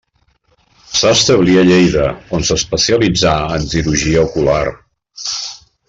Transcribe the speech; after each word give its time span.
S'establí 0.99 1.57
a 1.63 1.65
Lleida, 1.67 2.07
on 2.39 2.47
s’especialitzà 2.49 3.35
en 3.59 3.71
cirurgia 3.75 4.25
ocular. 4.31 4.65